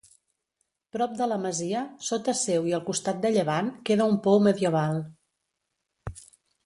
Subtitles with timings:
[0.95, 4.99] Prop de la masia, sota seu i al costat de llevant, queda un pou medieval.